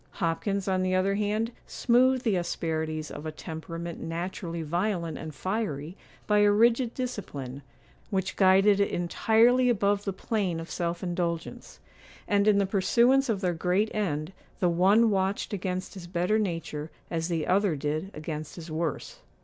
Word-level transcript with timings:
Hopkins, 0.13 0.67
on 0.67 0.81
the 0.81 0.95
other 0.95 1.13
hand, 1.13 1.51
smoothed 1.67 2.23
the 2.23 2.35
asperities 2.35 3.11
of 3.11 3.27
a 3.27 3.31
temperament 3.31 3.99
naturally 3.99 4.63
violent 4.63 5.15
and 5.15 5.35
fiery 5.35 5.95
by 6.25 6.39
a 6.39 6.49
rigid 6.49 6.95
discipline, 6.95 7.61
which 8.09 8.35
guided 8.35 8.79
it 8.79 8.89
entirely 8.89 9.69
above 9.69 10.03
the 10.03 10.11
plane 10.11 10.59
of 10.59 10.71
self 10.71 11.03
indulgence; 11.03 11.79
and, 12.27 12.47
in 12.47 12.57
the 12.57 12.65
pursuance 12.65 13.29
of 13.29 13.41
their 13.41 13.53
great 13.53 13.93
end, 13.93 14.33
the 14.59 14.69
one 14.69 15.11
watched 15.11 15.53
against 15.53 15.93
his 15.93 16.07
better 16.07 16.39
nature 16.39 16.89
as 17.11 17.27
the 17.27 17.45
other 17.45 17.75
did 17.75 18.09
against 18.15 18.55
his 18.55 18.71
worse. 18.71 19.19